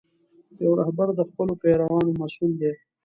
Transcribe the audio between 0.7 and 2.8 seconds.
رهبر د خپلو پیروانو مسؤل دی.